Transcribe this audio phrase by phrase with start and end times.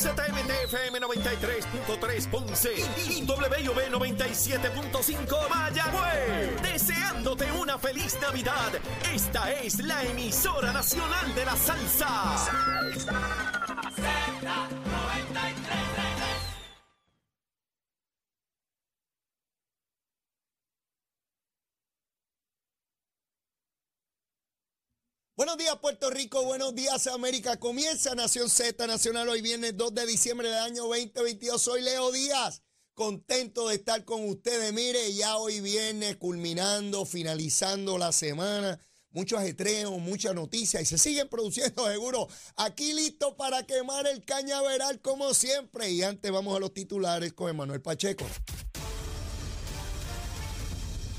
[0.00, 2.72] WZMTFM 93.3 Ponce
[3.06, 6.62] y WB 97.5 Mayagüez.
[6.62, 8.72] Deseándote una feliz Navidad.
[9.12, 12.08] Esta es la emisora nacional de la salsa.
[13.94, 14.89] Salsa
[25.50, 27.58] Buenos días Puerto Rico, buenos días América.
[27.58, 31.60] Comienza Nación Z Nacional hoy viernes 2 de diciembre del año 2022.
[31.60, 32.62] Soy Leo Díaz,
[32.94, 34.72] contento de estar con ustedes.
[34.72, 38.78] Mire, ya hoy viernes culminando, finalizando la semana.
[39.10, 42.28] Muchos ajetreo, muchas noticias y se siguen produciendo seguro.
[42.54, 45.90] Aquí listo para quemar el cañaveral como siempre.
[45.90, 48.24] Y antes vamos a los titulares con Emanuel Pacheco.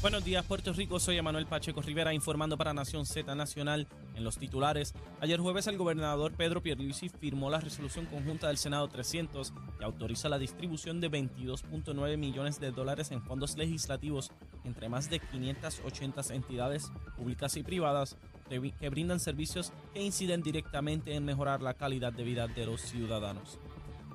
[0.02, 1.00] Buenos días, Puerto Rico.
[1.00, 4.96] Soy Emanuel Pacheco Rivera informando para Nación Z Nacional en los titulares.
[5.20, 10.28] Ayer jueves el gobernador Pedro Pierluisi firmó la resolución conjunta del Senado 300 que autoriza
[10.28, 14.32] la distribución de 22.9 millones de dólares en fondos legislativos
[14.64, 18.18] entre más de 580 entidades públicas y privadas
[18.50, 23.60] que brindan servicios que inciden directamente en mejorar la calidad de vida de los ciudadanos.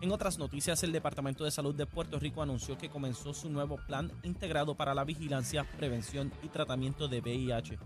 [0.02, 3.78] En otras noticias, el Departamento de Salud de Puerto Rico anunció que comenzó su nuevo
[3.86, 7.78] plan integrado para la vigilancia, prevención y tratamiento de VIH,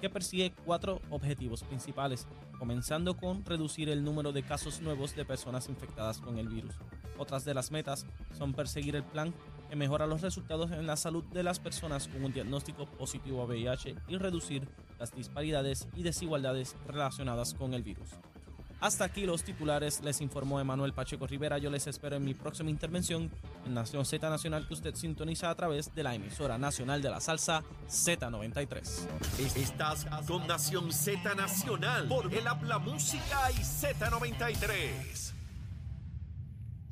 [0.00, 2.26] que persigue cuatro objetivos principales,
[2.58, 6.74] comenzando con reducir el número de casos nuevos de personas infectadas con el virus.
[7.18, 9.34] Otras de las metas son perseguir el plan
[9.68, 13.44] que mejora los resultados en la salud de las personas con un diagnóstico positivo a
[13.44, 14.66] VIH y reducir
[14.98, 18.08] las disparidades y desigualdades relacionadas con el virus.
[18.80, 21.58] Hasta aquí los titulares, les informó Emanuel Pacheco Rivera.
[21.58, 23.28] Yo les espero en mi próxima intervención
[23.66, 27.20] en Nación Z Nacional que usted sintoniza a través de la emisora nacional de la
[27.20, 28.80] salsa Z93.
[29.56, 35.32] Estás con Nación Z Nacional por el Habla Música y Z93.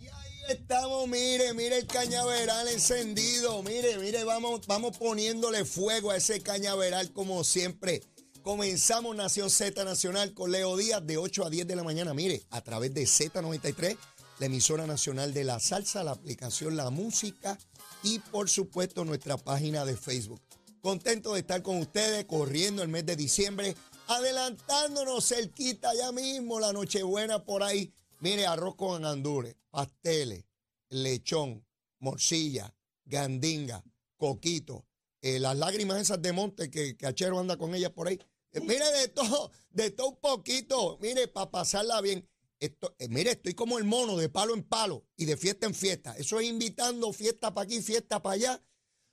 [0.00, 3.62] Y ahí estamos, mire, mire el cañaveral encendido.
[3.62, 8.02] Mire, mire, vamos, vamos poniéndole fuego a ese cañaveral como siempre.
[8.46, 12.14] Comenzamos Nación Z Nacional con Leo Díaz de 8 a 10 de la mañana.
[12.14, 13.98] Mire, a través de Z93,
[14.38, 17.58] la emisora nacional de la salsa, la aplicación La Música
[18.04, 20.40] y por supuesto nuestra página de Facebook.
[20.80, 23.74] Contento de estar con ustedes corriendo el mes de diciembre,
[24.06, 27.92] adelantándonos cerquita ya mismo la Nochebuena por ahí.
[28.20, 30.44] Mire, arroz con andures, pasteles,
[30.90, 31.66] lechón,
[31.98, 32.72] morcilla,
[33.06, 33.82] gandinga,
[34.16, 34.86] coquito,
[35.20, 38.20] eh, las lágrimas esas de monte que, que Achero anda con ellas por ahí.
[38.56, 40.98] Eh, mire, de todo, de todo un poquito.
[41.02, 42.26] Mire, para pasarla bien.
[42.58, 45.74] Esto, eh, mire, estoy como el mono de palo en palo y de fiesta en
[45.74, 46.16] fiesta.
[46.16, 48.64] Eso es invitando fiesta para aquí, fiesta para allá.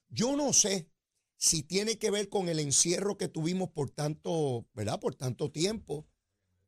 [0.07, 0.89] Yo no sé
[1.35, 5.01] si tiene que ver con el encierro que tuvimos por tanto, ¿verdad?
[5.01, 6.07] Por tanto tiempo,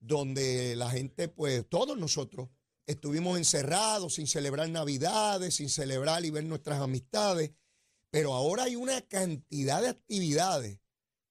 [0.01, 2.49] donde la gente, pues todos nosotros
[2.87, 7.51] estuvimos encerrados sin celebrar Navidades, sin celebrar y ver nuestras amistades.
[8.09, 10.79] Pero ahora hay una cantidad de actividades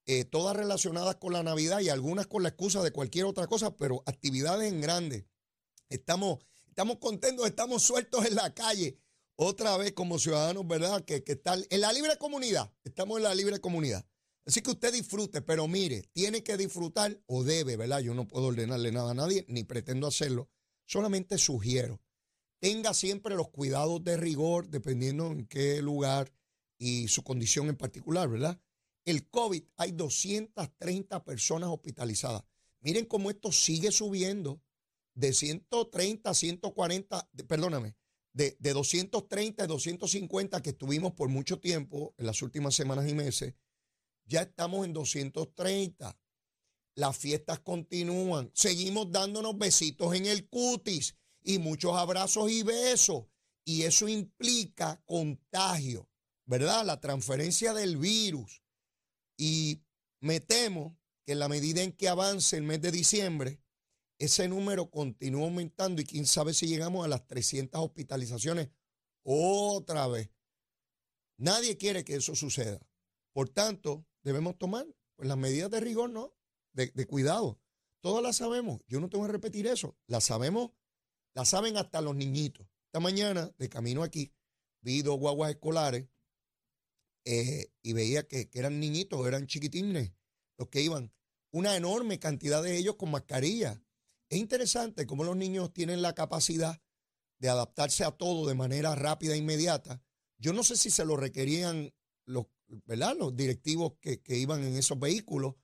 [0.07, 3.75] eh, todas relacionadas con la Navidad y algunas con la excusa de cualquier otra cosa,
[3.77, 5.27] pero actividades en grande.
[5.89, 8.99] Estamos, estamos contentos, estamos sueltos en la calle,
[9.37, 11.05] otra vez como ciudadanos, ¿verdad?
[11.05, 14.07] Que, que en la libre comunidad, estamos en la libre comunidad.
[14.47, 18.01] Así que usted disfrute, pero mire, tiene que disfrutar o debe, ¿verdad?
[18.01, 20.51] Yo no puedo ordenarle nada a nadie, ni pretendo hacerlo,
[20.85, 22.01] solamente sugiero.
[22.61, 26.33] Tenga siempre los cuidados de rigor, dependiendo en qué lugar
[26.79, 28.61] y su condición en particular, ¿verdad?
[29.05, 32.43] El COVID hay 230 personas hospitalizadas.
[32.81, 34.63] Miren cómo esto sigue subiendo
[35.15, 37.97] de 130 a 140, perdóname,
[38.33, 43.15] de, de 230 a 250 que estuvimos por mucho tiempo en las últimas semanas y
[43.15, 43.55] meses,
[44.27, 46.19] ya estamos en 230.
[46.97, 48.51] Las fiestas continúan.
[48.55, 53.25] Seguimos dándonos besitos en el cutis y muchos abrazos y besos.
[53.65, 56.09] Y eso implica contagio,
[56.45, 56.85] ¿verdad?
[56.85, 58.64] La transferencia del virus.
[59.37, 59.83] Y
[60.21, 63.61] me temo que en la medida en que avance el mes de diciembre,
[64.19, 68.71] ese número continúa aumentando y quién sabe si llegamos a las 300 hospitalizaciones
[69.23, 70.31] otra vez.
[71.37, 72.81] Nadie quiere que eso suceda.
[73.33, 74.87] Por tanto, debemos tomar
[75.17, 76.33] pues, las medidas de rigor, ¿no?
[76.73, 77.61] De, cuidado.
[78.01, 78.83] Todas las sabemos.
[78.87, 79.97] Yo no tengo que repetir eso.
[80.07, 80.73] Las sabemos,
[81.35, 82.67] las saben hasta los niñitos.
[82.87, 84.33] Esta mañana, de camino aquí,
[84.81, 86.07] vi dos guaguas escolares
[87.25, 90.13] eh, y veía que, eran niñitos, eran chiquitines
[90.59, 91.13] los que iban.
[91.51, 93.83] Una enorme cantidad de ellos con mascarilla.
[94.29, 96.83] Es interesante cómo los niños tienen la capacidad
[97.39, 100.03] de adaptarse a todo de manera rápida e inmediata.
[100.39, 101.95] Yo no sé si se lo requerían
[102.27, 102.47] los,
[102.87, 103.17] ¿verdad?
[103.19, 105.55] los directivos que, que iban en esos vehículos.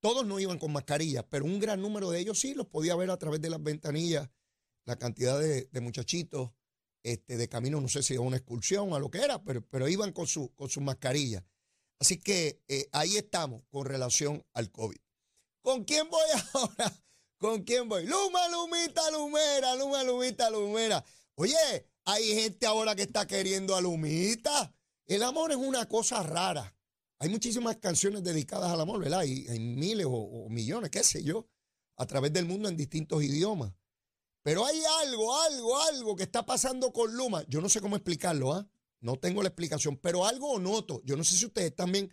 [0.00, 3.10] Todos no iban con mascarilla, pero un gran número de ellos sí los podía ver
[3.10, 4.28] a través de las ventanillas
[4.84, 6.50] la cantidad de, muchachitos
[7.02, 9.88] este, de camino, no sé si a una excursión a lo que era, pero, pero
[9.88, 11.44] iban con su, con su mascarilla.
[11.98, 14.98] Así que eh, ahí estamos con relación al COVID.
[15.62, 17.02] ¿Con quién voy ahora?
[17.38, 18.06] ¿Con quién voy?
[18.06, 21.04] Luma, Lumita, Lumera, Luma, Lumita, Lumera.
[21.34, 21.56] Oye,
[22.04, 24.74] hay gente ahora que está queriendo a Lumita.
[25.06, 26.76] El amor es una cosa rara.
[27.18, 29.22] Hay muchísimas canciones dedicadas al amor, ¿verdad?
[29.24, 31.46] Y hay miles o, millones, qué sé yo,
[31.96, 33.72] a través del mundo en distintos idiomas.
[34.42, 37.44] Pero hay algo, algo, algo que está pasando con Luma.
[37.48, 38.68] Yo no sé cómo explicarlo, ¿ah?
[39.00, 41.00] No tengo la explicación, pero algo noto.
[41.04, 42.12] Yo no sé si ustedes también.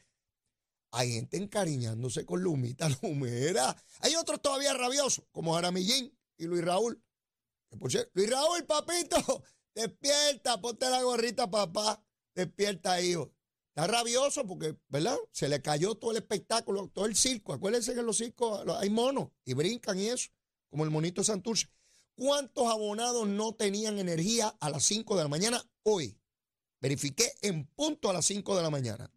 [0.91, 3.75] Hay gente encariñándose con Lumita Lumera.
[3.99, 7.03] Hay otros todavía rabiosos, como Jaramillín y Luis Raúl.
[8.13, 9.43] Luis Raúl, papito,
[9.75, 12.03] despierta, ponte la gorrita, papá.
[12.33, 13.31] Despierta, hijo.
[13.69, 15.17] Está rabioso porque, ¿verdad?
[15.31, 17.53] Se le cayó todo el espectáculo, todo el circo.
[17.53, 20.31] Acuérdense que en los circos hay monos y brincan y eso,
[20.69, 21.67] como el monito Santurce.
[22.19, 26.19] ¿Cuántos abonados no tenían energía a las 5 de la mañana hoy?
[26.81, 29.09] Verifiqué en punto a las 5 de la mañana.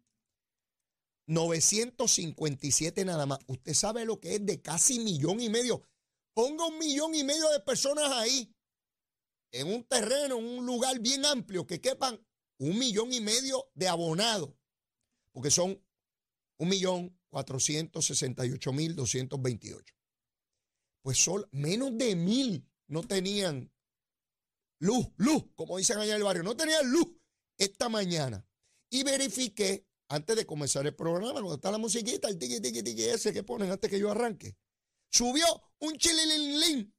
[1.27, 3.39] 957 nada más.
[3.47, 5.81] Usted sabe lo que es de casi millón y medio.
[6.33, 8.55] Ponga un millón y medio de personas ahí,
[9.51, 12.25] en un terreno, en un lugar bien amplio, que quepan
[12.57, 14.51] un millón y medio de abonados,
[15.33, 15.83] porque son
[16.57, 19.93] un millón cuatrocientos sesenta y ocho mil doscientos veintiocho.
[21.01, 23.73] Pues son menos de mil no tenían
[24.79, 27.07] luz, luz, como dicen allá en el barrio, no tenían luz
[27.57, 28.47] esta mañana.
[28.89, 33.03] Y verifiqué, antes de comenzar el programa, cuando está la musiquita, el tiki tiki tiki
[33.03, 34.55] ese que ponen antes que yo arranque,
[35.09, 35.45] subió
[35.79, 36.95] un chililín,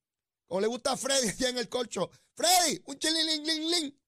[0.47, 2.11] como le gusta a Freddy allá en el colcho.
[2.35, 3.99] Freddy, un chililín,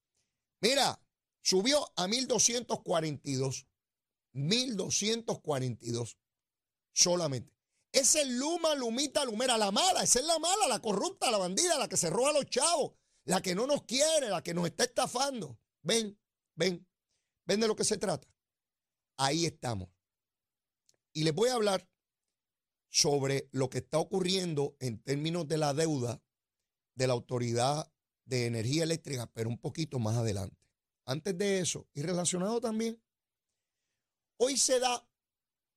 [0.61, 1.01] Mira,
[1.41, 3.67] subió a 1242.
[4.33, 6.19] 1242
[6.93, 7.56] solamente.
[7.97, 11.79] Esa es Luma, Lumita, Lumera, la mala, esa es la mala, la corrupta, la bandida,
[11.79, 12.93] la que se roba a los chavos,
[13.25, 15.59] la que no nos quiere, la que nos está estafando.
[15.81, 16.21] Ven,
[16.55, 16.87] ven,
[17.47, 18.29] ven de lo que se trata.
[19.17, 19.89] Ahí estamos.
[21.15, 21.89] Y les voy a hablar
[22.91, 26.23] sobre lo que está ocurriendo en términos de la deuda
[26.97, 27.91] de la Autoridad
[28.27, 30.61] de Energía Eléctrica, pero un poquito más adelante.
[31.07, 33.03] Antes de eso, y relacionado también,
[34.37, 35.09] hoy se da,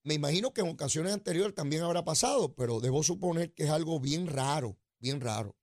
[0.04, 4.00] me imagino que en ocasiones anteriores también habrá pasado, pero debo suponer que es algo
[4.00, 5.57] bien raro, bien raro.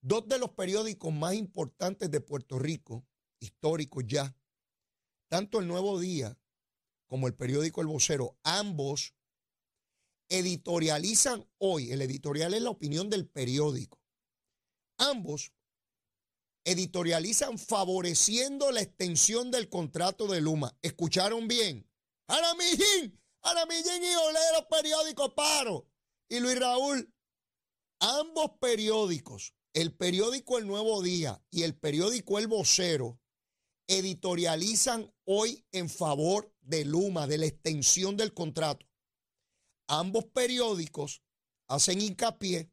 [0.00, 3.06] Dos de los periódicos más importantes de Puerto Rico,
[3.40, 4.36] históricos ya,
[5.28, 6.36] tanto el Nuevo Día
[7.06, 9.14] como el periódico El Vocero, ambos
[10.28, 14.00] editorializan hoy, el editorial es la opinión del periódico,
[14.98, 15.52] ambos
[16.64, 20.76] editorializan favoreciendo la extensión del contrato de Luma.
[20.82, 21.91] ¿Escucharon bien?
[22.32, 25.86] Aramillín, Aramillín y Olero Periódico Paro.
[26.30, 27.14] Y Luis Raúl,
[28.00, 33.20] ambos periódicos, el periódico El Nuevo Día y el periódico El Vocero,
[33.86, 38.86] editorializan hoy en favor de Luma, de la extensión del contrato.
[39.88, 41.22] Ambos periódicos
[41.68, 42.72] hacen hincapié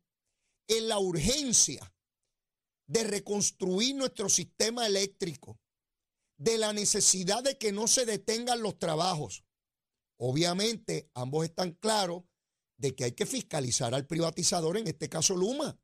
[0.69, 1.93] en la urgencia
[2.87, 5.59] de reconstruir nuestro sistema eléctrico,
[6.37, 9.43] de la necesidad de que no se detengan los trabajos.
[10.21, 12.23] Obviamente, ambos están claros
[12.77, 15.79] de que hay que fiscalizar al privatizador, en este caso Luma,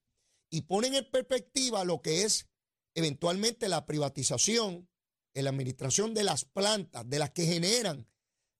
[0.49, 2.47] y ponen en perspectiva lo que es
[2.95, 4.89] eventualmente la privatización
[5.33, 8.09] en la administración de las plantas, de las que generan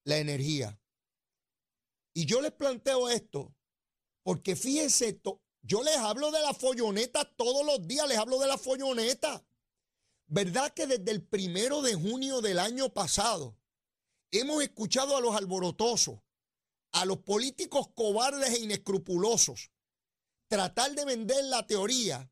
[0.06, 0.80] la energía.
[2.14, 3.56] Y yo les planteo esto
[4.24, 5.22] porque fíjense,
[5.62, 9.46] yo les hablo de la folloneta todos los días, les hablo de la folloneta.
[10.28, 13.58] ¿Verdad que desde el primero de junio del año pasado
[14.40, 16.20] hemos escuchado a los alborotosos,
[16.92, 19.72] a los políticos cobardes e inescrupulosos,
[20.48, 22.32] tratar de vender la teoría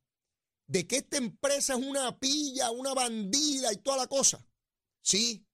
[0.68, 4.46] de que esta empresa es una pilla, una bandida y toda la cosa?
[5.02, 5.46] Sí,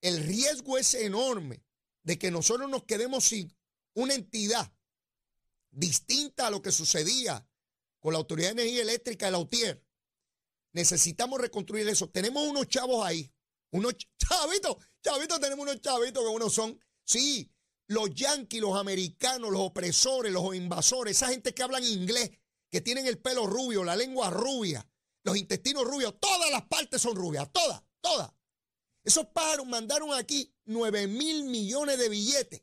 [0.00, 1.64] el riesgo es enorme
[2.02, 3.54] de que nosotros nos quedemos sin
[3.94, 4.72] una entidad
[5.70, 7.46] distinta a lo que sucedía
[7.98, 9.84] con la Autoridad de Energía Eléctrica de la UTIER.
[10.72, 12.08] Necesitamos reconstruir eso.
[12.08, 13.32] Tenemos unos chavos ahí,
[13.70, 17.50] unos chavitos, chavitos, tenemos unos chavitos que unos son, sí,
[17.86, 22.30] los yanquis, los americanos, los opresores, los invasores, esa gente que hablan inglés,
[22.70, 24.86] que tienen el pelo rubio, la lengua rubia,
[25.24, 28.30] los intestinos rubios, todas las partes son rubias, todas, todas.
[29.04, 32.62] Esos pájaros mandaron aquí 9 mil millones de billetes.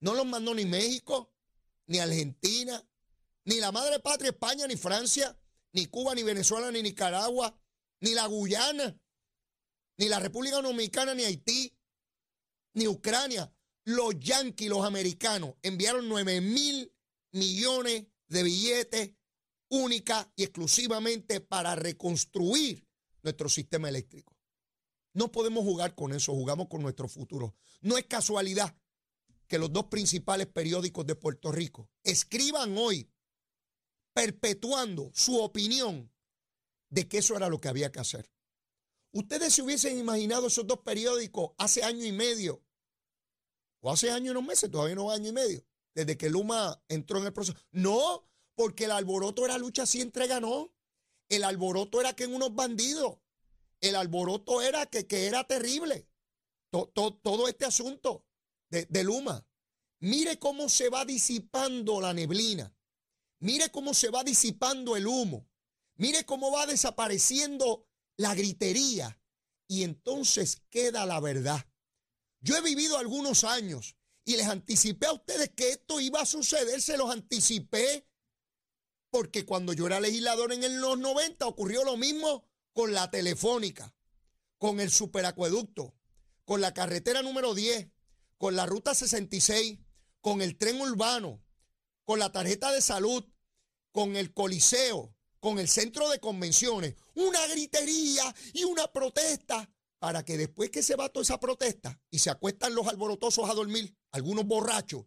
[0.00, 1.32] No los mandó ni México,
[1.86, 2.86] ni Argentina,
[3.44, 5.38] ni la madre patria España, ni Francia,
[5.72, 7.58] ni Cuba, ni Venezuela, ni Nicaragua,
[8.00, 8.98] ni la Guyana,
[10.00, 11.76] ni la República Dominicana, ni Haití,
[12.72, 13.54] ni Ucrania.
[13.84, 16.90] Los yanquis, los americanos, enviaron 9 mil
[17.32, 19.10] millones de billetes
[19.68, 22.88] única y exclusivamente para reconstruir
[23.22, 24.34] nuestro sistema eléctrico.
[25.12, 27.54] No podemos jugar con eso, jugamos con nuestro futuro.
[27.82, 28.74] No es casualidad
[29.48, 33.12] que los dos principales periódicos de Puerto Rico escriban hoy
[34.14, 36.10] perpetuando su opinión
[36.88, 38.30] de que eso era lo que había que hacer.
[39.12, 42.62] Ustedes se hubiesen imaginado esos dos periódicos hace año y medio,
[43.80, 45.64] o hace año y unos meses, todavía no año y medio,
[45.94, 47.58] desde que Luma entró en el proceso.
[47.72, 50.72] No, porque el alboroto era lucha si entrega, no.
[51.28, 53.18] El alboroto era que en unos bandidos.
[53.80, 56.06] El alboroto era que, que era terrible.
[56.70, 58.26] todo este asunto
[58.68, 59.46] de, de Luma.
[60.00, 62.74] Mire cómo se va disipando la neblina.
[63.38, 65.48] Mire cómo se va disipando el humo.
[65.96, 67.86] Mire cómo va desapareciendo
[68.20, 69.18] la gritería.
[69.66, 71.66] Y entonces queda la verdad.
[72.40, 76.82] Yo he vivido algunos años y les anticipé a ustedes que esto iba a suceder,
[76.82, 78.06] se los anticipé.
[79.10, 83.94] Porque cuando yo era legislador en los 90 ocurrió lo mismo con la telefónica,
[84.58, 85.94] con el superacueducto,
[86.44, 87.88] con la carretera número 10,
[88.36, 89.78] con la ruta 66,
[90.20, 91.42] con el tren urbano,
[92.04, 93.24] con la tarjeta de salud,
[93.92, 99.68] con el coliseo, con el centro de convenciones, una gritería y una protesta
[99.98, 103.54] para que después que se va toda esa protesta y se acuestan los alborotosos a
[103.54, 105.06] dormir, algunos borrachos,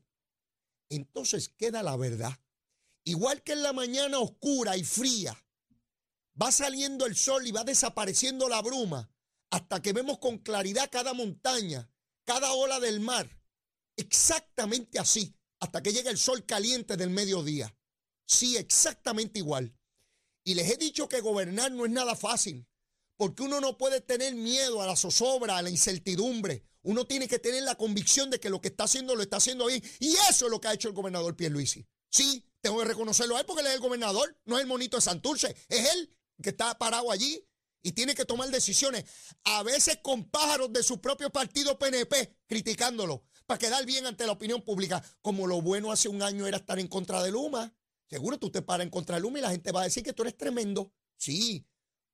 [0.90, 2.38] entonces queda la verdad.
[3.06, 5.38] Igual que en la mañana oscura y fría,
[6.42, 9.10] va saliendo el sol y va desapareciendo la bruma
[9.50, 11.92] hasta que vemos con claridad cada montaña,
[12.26, 13.30] cada ola del mar.
[13.98, 17.76] Exactamente así, hasta que llega el sol caliente del mediodía.
[18.26, 19.76] Sí, exactamente igual.
[20.44, 22.68] Y les he dicho que gobernar no es nada fácil,
[23.18, 26.66] porque uno no puede tener miedo a la zozobra, a la incertidumbre.
[26.82, 29.68] Uno tiene que tener la convicción de que lo que está haciendo lo está haciendo
[29.68, 29.82] bien.
[30.00, 31.88] Y eso es lo que ha hecho el gobernador Pierluisi.
[32.10, 34.98] Sí, tengo que reconocerlo a él porque él es el gobernador, no es el monito
[34.98, 37.48] de Santurce, es él que está parado allí
[37.82, 39.04] y tiene que tomar decisiones,
[39.44, 44.32] a veces con pájaros de su propio partido PNP criticándolo para quedar bien ante la
[44.32, 47.76] opinión pública, como lo bueno hace un año era estar en contra de Luma.
[48.10, 50.14] Seguro tú te paras en contra de Luma y la gente va a decir que
[50.14, 50.92] tú eres tremendo.
[51.18, 51.66] Sí,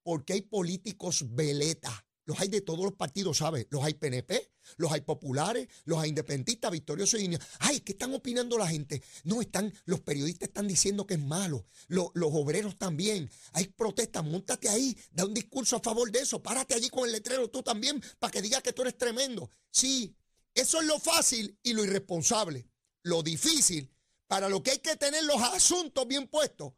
[0.03, 1.93] porque hay políticos veletas
[2.29, 3.65] los hay de todos los partidos, ¿sabes?
[3.71, 8.55] Los hay PNP, los hay populares, los hay independentistas, victoriosos y Ay, ¿qué están opinando
[8.55, 9.01] la gente?
[9.23, 13.31] No, están, los periodistas están diciendo que es malo, los, los obreros también.
[13.53, 17.13] Hay protestas, montate ahí, da un discurso a favor de eso, párate allí con el
[17.13, 19.49] letrero tú también para que digas que tú eres tremendo.
[19.71, 20.15] Sí,
[20.53, 22.69] eso es lo fácil y lo irresponsable.
[23.01, 23.89] Lo difícil,
[24.29, 26.73] para lo que hay que tener los asuntos bien puestos,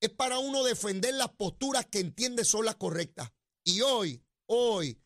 [0.00, 3.30] es para uno defender las posturas que entiende son las correctas.
[3.62, 4.98] Y hoy, hoy,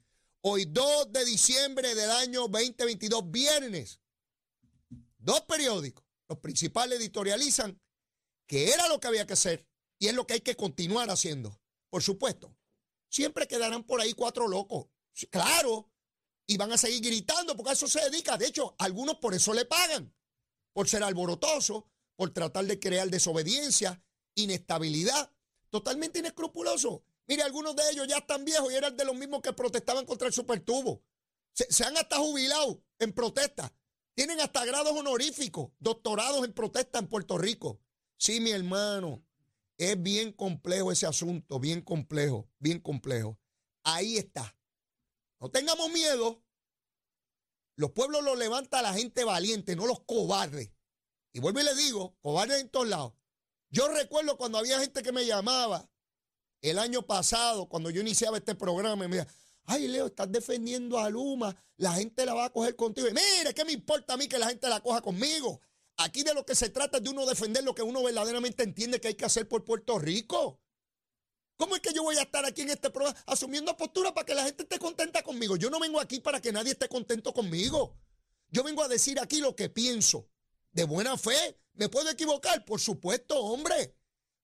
[0.42, 4.00] hoy 2 de diciembre del año 2022, viernes,
[5.18, 7.80] dos periódicos, los principales editorializan
[8.46, 9.66] que era lo que había que hacer
[9.98, 11.60] y es lo que hay que continuar haciendo.
[11.90, 12.56] Por supuesto,
[13.10, 14.86] siempre quedarán por ahí cuatro locos,
[15.30, 15.90] claro,
[16.46, 18.36] y van a seguir gritando porque a eso se dedica.
[18.36, 20.14] De hecho, algunos por eso le pagan,
[20.78, 24.00] por ser alborotoso, por tratar de crear desobediencia,
[24.36, 25.32] inestabilidad,
[25.70, 27.02] totalmente inescrupuloso.
[27.26, 30.28] Mire, algunos de ellos ya están viejos y eran de los mismos que protestaban contra
[30.28, 31.02] el supertubo.
[31.52, 33.74] Se, se han hasta jubilado en protesta.
[34.14, 37.80] Tienen hasta grados honoríficos, doctorados en protesta en Puerto Rico.
[38.16, 39.24] Sí, mi hermano,
[39.78, 43.36] es bien complejo ese asunto, bien complejo, bien complejo.
[43.82, 44.56] Ahí está.
[45.40, 46.40] No tengamos miedo.
[47.78, 50.72] Los pueblos los levanta la gente valiente, no los cobardes.
[51.32, 53.12] Y vuelvo y le digo, cobardes en todos lados.
[53.70, 55.88] Yo recuerdo cuando había gente que me llamaba
[56.60, 59.32] el año pasado, cuando yo iniciaba este programa, me decía,
[59.62, 63.06] ay Leo, estás defendiendo a Luma, la gente la va a coger contigo.
[63.06, 65.60] Y mire, ¿qué me importa a mí que la gente la coja conmigo?
[65.98, 69.00] Aquí de lo que se trata es de uno defender lo que uno verdaderamente entiende
[69.00, 70.58] que hay que hacer por Puerto Rico.
[71.58, 74.32] ¿Cómo es que yo voy a estar aquí en este programa asumiendo postura para que
[74.32, 75.56] la gente esté contenta conmigo?
[75.56, 77.96] Yo no vengo aquí para que nadie esté contento conmigo.
[78.48, 80.30] Yo vengo a decir aquí lo que pienso.
[80.70, 81.58] De buena fe.
[81.74, 82.64] ¿Me puedo equivocar?
[82.64, 83.96] Por supuesto, hombre.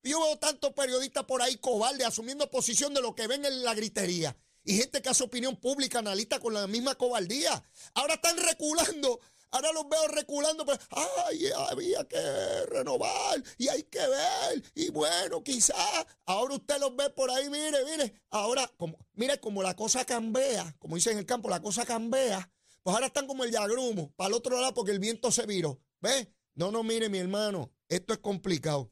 [0.02, 3.74] Yo veo tantos periodistas por ahí cobardes asumiendo posición de lo que ven en la
[3.74, 4.36] gritería.
[4.64, 7.62] Y gente que hace opinión pública, analista con la misma cobardía.
[7.94, 9.20] Ahora están reculando.
[9.54, 14.64] Ahora los veo reculando, pues, ay, había que renovar y hay que ver.
[14.74, 18.20] Y bueno, quizás ahora usted los ve por ahí, mire, mire.
[18.30, 18.68] Ahora,
[19.12, 22.52] mire, como la cosa cambia, como dicen en el campo, la cosa cambia.
[22.82, 25.80] Pues ahora están como el yagrumo, para el otro lado porque el viento se viró.
[26.00, 26.34] ¿Ve?
[26.56, 28.90] No, no, mire, mi hermano, esto es complicado.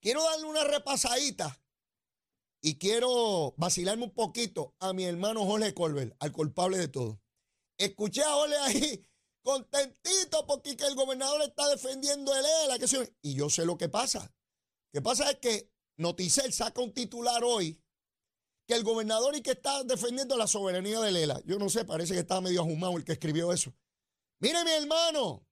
[0.00, 1.58] Quiero darle una repasadita
[2.60, 7.22] y quiero vacilarme un poquito a mi hermano Jorge Colbert, al culpable de todo.
[7.78, 9.06] Escuché a Jorge ahí
[9.46, 12.78] contentito porque el gobernador está defendiendo el ELA.
[12.78, 14.34] Que y yo sé lo que pasa.
[14.92, 17.80] que pasa es que Noticel saca un titular hoy
[18.66, 21.40] que el gobernador y que está defendiendo la soberanía de Lela.
[21.46, 23.72] Yo no sé, parece que estaba medio ajumado el que escribió eso.
[24.40, 25.46] Mire, mi hermano,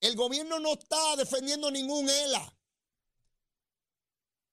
[0.00, 2.52] el gobierno no está defendiendo ningún ELA.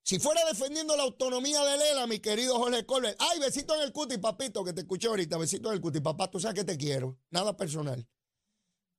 [0.04, 3.92] Si fuera defendiendo la autonomía de Lela, mi querido Jorge Colbert, ay, besito en el
[3.92, 6.78] cuti, papito, que te escuché ahorita, besito en el cuti, papá, tú sabes que te
[6.78, 8.08] quiero, nada personal.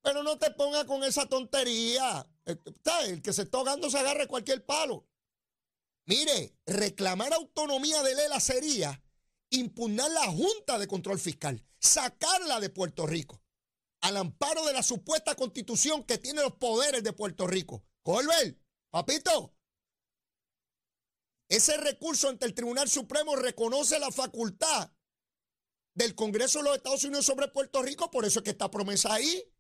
[0.04, 2.28] Pero no te pongas con esa tontería.
[2.44, 2.56] Eh,
[3.06, 5.08] el que se está ahogando se agarre cualquier palo.
[6.04, 9.02] Mire, reclamar autonomía de Lela sería
[9.48, 13.40] impugnar la Junta de Control Fiscal, sacarla de Puerto Rico,
[14.02, 17.86] al amparo de la supuesta constitución que tiene los poderes de Puerto Rico.
[18.02, 18.58] Colbert,
[18.90, 19.54] papito,
[21.48, 24.90] ese recurso ante el Tribunal Supremo reconoce la facultad
[25.94, 29.14] del Congreso de los Estados Unidos sobre Puerto Rico, por eso es que está promesa
[29.14, 29.50] ahí.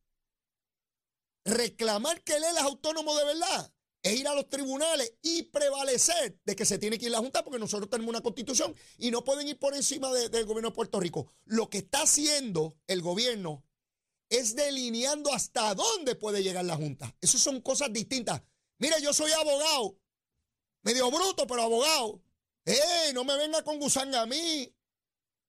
[1.44, 3.72] Reclamar que él es autónomo de verdad
[4.02, 7.42] es ir a los tribunales y prevalecer de que se tiene que ir la Junta
[7.42, 11.00] porque nosotros tenemos una constitución y no pueden ir por encima del gobierno de Puerto
[11.00, 11.26] Rico.
[11.46, 13.64] Lo que está haciendo el gobierno
[14.28, 17.16] es delineando hasta dónde puede llegar la Junta.
[17.22, 18.42] Esas son cosas distintas.
[18.78, 19.98] Mire, yo soy abogado,
[20.82, 22.22] medio bruto, pero abogado.
[22.66, 23.12] ¡Eh!
[23.14, 24.74] No me venga con gusanga a mí.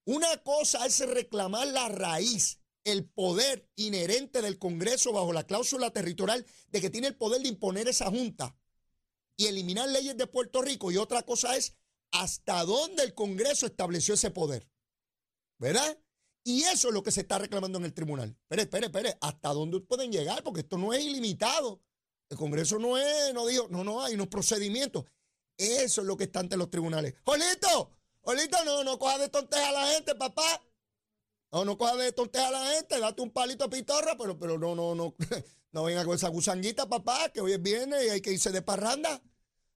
[0.06, 6.46] Una cosa es reclamar la raíz el poder inherente del Congreso bajo la cláusula territorial
[6.68, 8.56] de que tiene el poder de imponer esa junta
[9.36, 10.92] y eliminar leyes de Puerto Rico.
[10.92, 11.74] Y otra cosa es
[12.12, 14.70] hasta dónde el Congreso estableció ese poder.
[15.58, 15.98] ¿Verdad?
[16.44, 18.36] Y eso es lo que se está reclamando en el tribunal.
[18.42, 20.44] Espere, espere, espere, ¿hasta dónde pueden llegar?
[20.44, 21.82] Porque esto no es ilimitado.
[22.28, 25.06] El Congreso no es, no digo, no, no, hay unos procedimientos.
[25.56, 27.14] Eso es lo que está ante los tribunales.
[27.24, 27.90] Jolito,
[28.20, 30.62] Jolito, no, no coja de tonteja a la gente, papá.
[31.52, 34.58] No, no coja de tonteja a la gente, date un palito de pitorra, pero, pero
[34.58, 35.14] no, no, no,
[35.72, 39.22] no venga con esa gusanguita, papá, que hoy viene y hay que irse de parranda.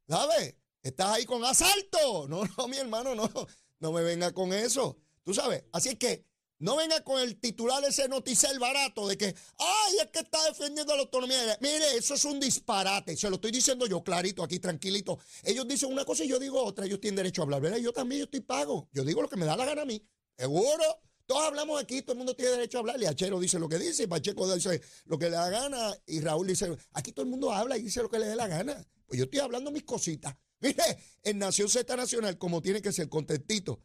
[0.09, 0.57] ¿Sabes?
[0.83, 2.27] Estás ahí con asalto.
[2.29, 3.31] No, no, mi hermano, no,
[3.79, 4.99] no me venga con eso.
[5.23, 6.25] Tú sabes, así es que
[6.59, 10.95] no venga con el titular ese noticel barato de que, ay, es que está defendiendo
[10.95, 11.57] la autonomía.
[11.61, 13.17] Mire, eso es un disparate.
[13.17, 15.19] Se lo estoy diciendo yo clarito, aquí tranquilito.
[15.43, 16.85] Ellos dicen una cosa y yo digo otra.
[16.85, 17.79] Ellos tienen derecho a hablar, ¿verdad?
[17.79, 18.91] Yo también yo estoy pago.
[18.93, 20.07] Yo digo lo que me da la gana a mí.
[20.37, 20.85] Seguro.
[21.31, 23.01] Todos hablamos aquí, todo el mundo tiene derecho a hablar.
[23.01, 26.19] Y Achero dice lo que dice, y Pacheco dice lo que le da gana, y
[26.19, 28.85] Raúl dice, aquí todo el mundo habla y dice lo que le dé la gana.
[29.07, 30.37] Pues yo estoy hablando mis cositas.
[30.61, 30.83] Mire,
[31.23, 33.79] en Nación Z Nacional, como tiene que ser, contentito.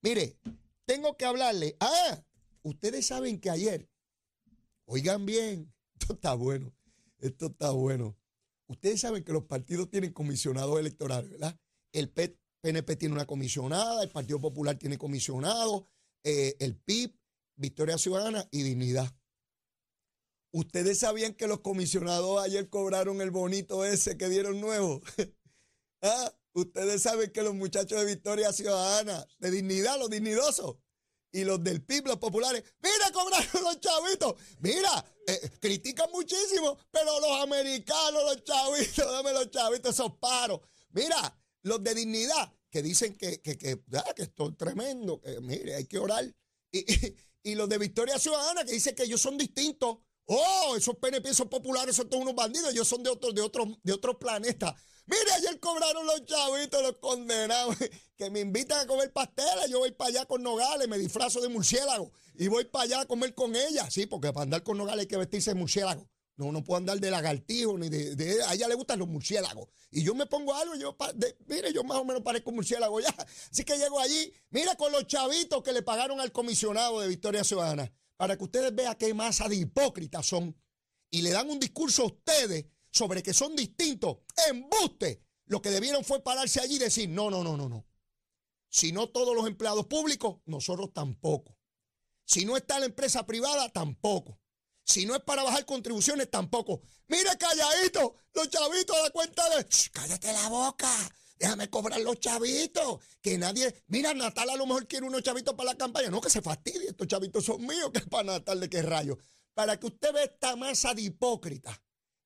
[0.00, 0.38] Mire,
[0.84, 1.76] tengo que hablarle.
[1.80, 2.22] Ah,
[2.62, 3.90] ustedes saben que ayer,
[4.84, 6.72] oigan bien, esto está bueno,
[7.18, 8.16] esto está bueno.
[8.68, 11.58] Ustedes saben que los partidos tienen comisionados electorales, ¿verdad?
[11.90, 15.88] El PNP tiene una comisionada, el Partido Popular tiene comisionado,
[16.24, 17.14] eh, el PIB,
[17.56, 19.12] Victoria Ciudadana y Dignidad.
[20.52, 25.00] ¿Ustedes sabían que los comisionados ayer cobraron el bonito ese que dieron nuevo?
[26.02, 26.34] ¿Ah?
[26.54, 30.76] Ustedes saben que los muchachos de Victoria Ciudadana, de Dignidad, los dignidosos,
[31.32, 34.34] y los del PIB, los populares, mira, cobraron los chavitos.
[34.58, 40.60] Mira, eh, critican muchísimo, pero los americanos, los chavitos, dame los chavitos, esos paros.
[40.90, 45.38] Mira, los de dignidad, que dicen que, que, que, ah, que esto es tremendo, que
[45.40, 46.24] mire, hay que orar.
[46.72, 46.86] Y,
[47.42, 49.98] y, los de Victoria Ciudadana, que dicen que ellos son distintos.
[50.24, 53.68] Oh, esos PNP son populares, son todos unos bandidos, ellos son de otros, de otros,
[53.82, 54.74] de otros planetas.
[55.04, 57.76] Mire, ayer cobraron los chavitos, los condenados,
[58.16, 59.68] que me invitan a comer pasteles.
[59.68, 63.06] Yo voy para allá con Nogales, me disfrazo de murciélago y voy para allá a
[63.06, 63.90] comer con ella.
[63.90, 66.08] Sí, porque para andar con Nogales hay que vestirse de murciélago.
[66.36, 69.68] No, no puedo andar de lagartijo ni de, A ella le gustan los murciélagos.
[69.90, 70.96] Y yo me pongo algo, yo,
[71.46, 73.14] mire, yo más o menos parezco murciélago ya.
[73.50, 77.44] Así que llego allí, mira con los chavitos que le pagaron al comisionado de Victoria
[77.44, 80.56] Ciudadana, para que ustedes vean qué masa de hipócritas son.
[81.10, 84.18] Y le dan un discurso a ustedes sobre que son distintos.
[84.48, 85.22] ¡Embuste!
[85.46, 87.86] Lo que debieron fue pararse allí y decir, no, no, no, no, no.
[88.70, 91.58] Si no todos los empleados públicos, nosotros tampoco.
[92.24, 94.40] Si no está la empresa privada, tampoco.
[94.84, 96.82] Si no es para bajar contribuciones, tampoco.
[97.08, 99.66] Mire, calladito, los chavitos de la cuenta de.
[99.92, 100.90] cállate la boca.
[101.38, 103.00] Déjame cobrar los chavitos.
[103.20, 103.74] Que nadie.
[103.88, 106.08] Mira, Natal a lo mejor quiere unos chavitos para la campaña.
[106.08, 106.88] No, que se fastidie.
[106.88, 107.90] Estos chavitos son míos.
[107.92, 109.18] Que es para Natal de qué rayo.
[109.54, 111.82] Para que usted vea esta masa de hipócrita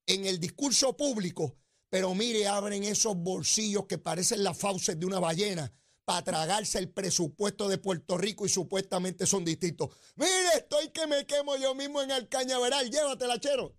[0.07, 1.57] en el discurso público.
[1.88, 5.73] Pero mire, abren esos bolsillos que parecen las fauces de una ballena
[6.07, 9.90] para tragarse el presupuesto de Puerto Rico y supuestamente son distintos.
[10.14, 12.88] Mire, estoy que me quemo yo mismo en el cañaveral.
[12.90, 13.75] Llévatela, chero.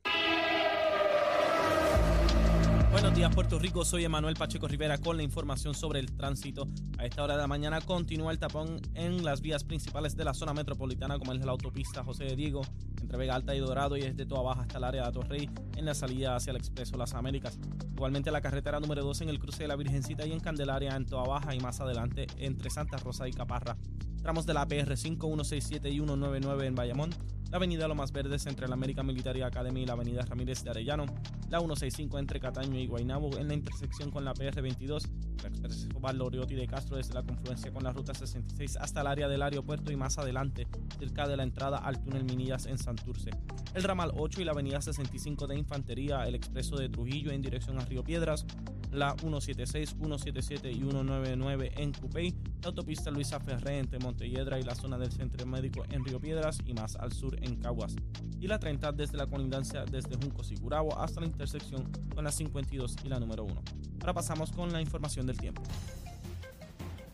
[2.98, 6.68] Buenos días Puerto Rico, soy Emanuel Pacheco Rivera con la información sobre el tránsito.
[6.98, 10.34] A esta hora de la mañana continúa el tapón en las vías principales de la
[10.34, 12.64] zona metropolitana como es la autopista José de Diego,
[13.00, 15.86] entre Vega Alta y Dorado y desde Toa Baja hasta el área de Torrey en
[15.86, 17.60] la salida hacia el Expreso Las Américas.
[17.92, 21.06] Igualmente la carretera número 2 en el cruce de la Virgencita y en Candelaria en
[21.06, 23.78] Toa Baja y más adelante entre Santa Rosa y Caparra.
[24.24, 27.12] Tramos de la PR 5167 y 199 en Bayamón
[27.52, 31.06] la avenida Lomas Verdes entre la American Military Academy y la avenida Ramírez de Arellano,
[31.50, 35.08] la 165 entre Cataño y Guaynabo en la intersección con la PR22,
[35.44, 39.28] la expreso Loriotti de Castro desde la confluencia con la ruta 66 hasta el área
[39.28, 40.68] del aeropuerto y más adelante,
[41.00, 43.32] cerca de la entrada al túnel Minillas en Santurce.
[43.74, 47.80] El ramal 8 y la avenida 65 de Infantería, el expreso de Trujillo en dirección
[47.80, 48.46] a Río Piedras,
[48.92, 54.76] la 176, 177 y 199 en Cupey, la autopista Luisa Ferré entre Montelledra y la
[54.76, 57.96] zona del Centro Médico en Río Piedras y más al sur en Caguas,
[58.40, 62.32] y la 30 desde la colindancia desde Juncos y Gurabo hasta la intersección con la
[62.32, 63.62] 52 y la número 1.
[64.02, 65.62] Ahora pasamos con la información del tiempo.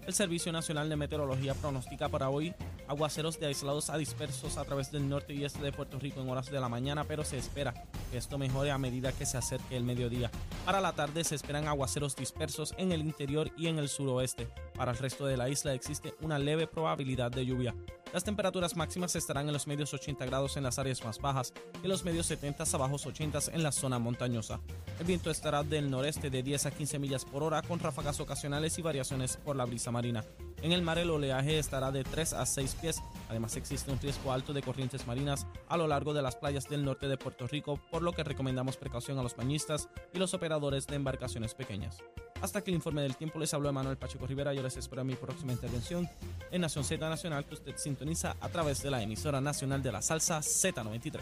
[0.06, 2.54] El Servicio Nacional de Meteorología pronostica para hoy
[2.90, 6.30] aguaceros de aislados a dispersos a través del norte y este de Puerto Rico en
[6.30, 7.74] horas de la mañana, pero se espera
[8.12, 10.30] que esto mejore a medida que se acerque el mediodía.
[10.66, 14.50] Para la tarde se esperan aguaceros dispersos en el interior y en el suroeste.
[14.76, 17.74] Para el resto de la isla existe una leve probabilidad de lluvia.
[18.14, 21.52] Las temperaturas máximas estarán en los medios 80 grados en las áreas más bajas
[21.84, 24.62] y los medios 70 a bajos 80 en la zona montañosa.
[25.00, 28.78] El viento estará del noreste de 10 a 15 millas por hora con ráfagas ocasionales
[28.78, 30.24] y variaciones por la brisa marina.
[30.64, 33.04] En el mar el oleaje estará de 3 a 6 pies.
[33.30, 36.86] Además existe un riesgo alto de corrientes marinas a lo largo de las playas del
[36.86, 40.88] norte de Puerto Rico, por lo que recomendamos precaución a los bañistas y los operadores
[40.88, 41.98] de embarcaciones pequeñas.
[42.42, 44.54] Hasta que el informe del tiempo les habló Manuel Pacheco Rivera.
[44.54, 46.10] Yo les espero en mi próxima intervención
[46.50, 50.02] en Nación Z Nacional que usted sintoniza a través de la emisora nacional de la
[50.02, 51.20] salsa Z93.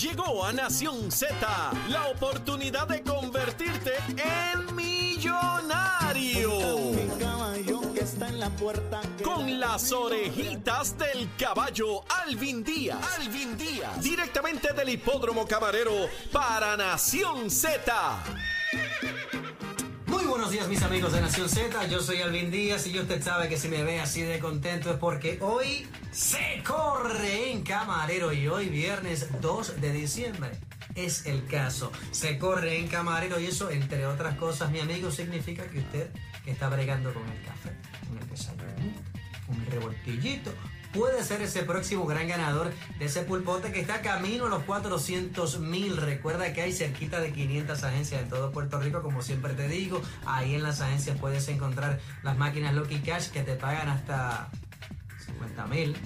[0.00, 1.36] Llegó a Nación Z
[1.90, 6.52] la oportunidad de convertirte en millonario.
[9.22, 12.98] Con las orejitas del caballo Alvin Díaz.
[13.18, 14.02] Alvin Díaz.
[14.02, 18.24] Directamente del hipódromo camarero para Nación Z.
[20.30, 23.56] Buenos días mis amigos de Nación Z, yo soy Alvin Díaz y usted sabe que
[23.56, 28.68] si me ve así de contento es porque hoy se corre en Camarero y hoy
[28.68, 30.52] viernes 2 de diciembre.
[30.94, 35.66] Es el caso, se corre en Camarero y eso entre otras cosas mi amigo significa
[35.66, 36.10] que usted
[36.46, 37.72] está bregando con el café,
[38.06, 40.52] con el un revoltillito,
[40.92, 45.60] puede ser ese próximo gran ganador de ese pulpote que está camino a los 400
[45.60, 45.96] mil.
[45.96, 50.02] Recuerda que hay cerquita de 500 agencias en todo Puerto Rico, como siempre te digo.
[50.26, 54.48] Ahí en las agencias puedes encontrar las máquinas Lucky Cash que te pagan hasta
[55.26, 55.96] 50 mil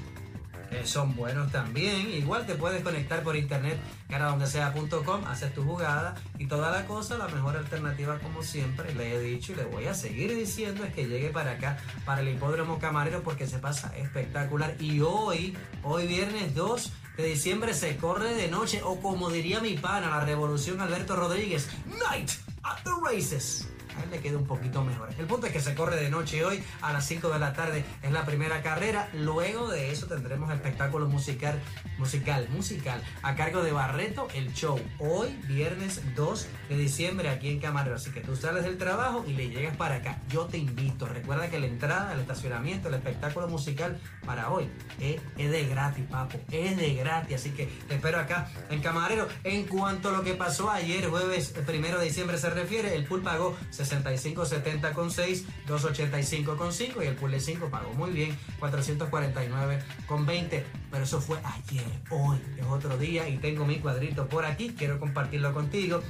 [0.84, 2.10] son buenos también.
[2.10, 7.16] Igual te puedes conectar por internet, garadondesea.com, haces tu jugada y toda la cosa.
[7.16, 10.92] La mejor alternativa, como siempre, le he dicho y le voy a seguir diciendo, es
[10.92, 14.74] que llegue para acá, para el hipódromo camarero, porque se pasa espectacular.
[14.80, 19.76] Y hoy, hoy viernes 2 de diciembre, se corre de noche, o como diría mi
[19.76, 22.30] pana, la revolución Alberto Rodríguez, Night
[22.62, 25.10] at the Races a él le queda un poquito mejor.
[25.18, 27.84] El punto es que se corre de noche hoy a las 5 de la tarde
[28.02, 29.08] es la primera carrera.
[29.12, 31.60] Luego de eso tendremos espectáculo musical,
[31.98, 34.80] musical, musical a cargo de Barreto, el show.
[34.98, 37.96] Hoy, viernes 2 de diciembre, aquí en Camarero.
[37.96, 40.20] Así que tú sales del trabajo y le llegas para acá.
[40.28, 41.06] Yo te invito.
[41.06, 44.68] Recuerda que la entrada, el estacionamiento, el espectáculo musical para hoy
[45.00, 46.38] es, de gratis, papo.
[46.50, 47.36] Es de gratis.
[47.36, 49.28] Así que te espero acá en Camarero.
[49.44, 53.22] En cuanto a lo que pasó ayer, jueves primero de diciembre, se refiere, el pool
[53.22, 60.62] pagó 6570,6, 285,5 y el Pule 5 pagó muy bien, 449,20.
[60.90, 64.98] Pero eso fue ayer, hoy es otro día y tengo mi cuadrito por aquí, quiero
[64.98, 66.02] compartirlo contigo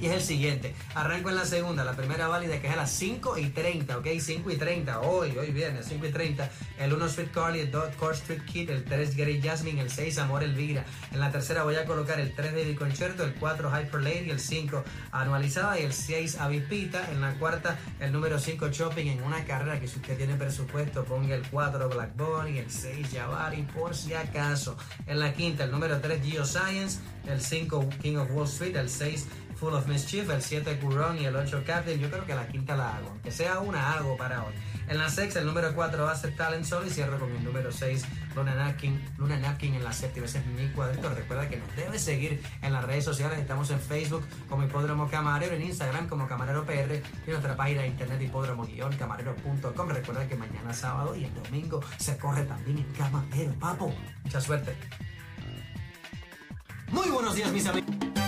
[0.00, 0.74] y es el siguiente.
[0.94, 4.06] Arranco en la segunda, la primera válida que es a las 5 y 30, ¿ok?
[4.18, 6.50] 5 y 30, hoy, hoy viernes, 5 y 30.
[6.78, 10.18] El 1 Street Carly, el 2 Core Street Kid, el 3 Gary Jasmine, el 6
[10.18, 10.84] Amor Elvira.
[11.12, 14.40] En la tercera voy a colocar el 3 Baby Concerto, el 4 Hyper Lady, el
[14.40, 17.10] 5 Anualizada y el 6 Avispita.
[17.10, 21.04] En la cuarta, el número 5 Shopping en una carrera que si usted tiene presupuesto,
[21.04, 24.76] ponga el 4 Black Bunny, el 6 Javari por si acaso.
[25.06, 29.26] En la quinta, el número 3 Geoscience, el 5 King of Wall Street, el 6
[29.56, 31.98] Full of Mischief, el 7 Curón y el 8 Captain.
[31.98, 34.52] Yo creo que la quinta la hago, aunque sea una hago para hoy.
[34.88, 38.04] En la sexta, el número 4 ser Talent Soul y cierro con el número 6,
[38.36, 39.02] Luna Napkin.
[39.18, 40.26] Luna Napkin en la séptima.
[40.26, 41.08] Ese es mi cuadrito.
[41.08, 43.38] Recuerda que nos debes seguir en las redes sociales.
[43.38, 47.82] Estamos en Facebook como Hipódromo Camarero, en Instagram como Camarero PR y en nuestra página
[47.82, 49.88] de internet hipódromo-camarero.com.
[49.88, 53.92] Recuerda que mañana sábado y el domingo se corre también en Camarero, papo.
[54.22, 54.76] Mucha suerte.
[56.90, 58.25] Muy buenos días, mis amigos.